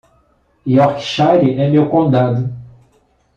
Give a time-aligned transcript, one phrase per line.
[0.65, 2.51] Yorkshire é meu condado.